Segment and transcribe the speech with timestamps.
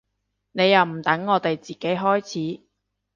[0.53, 2.27] 你又唔等我哋自己開
[2.59, 2.63] 始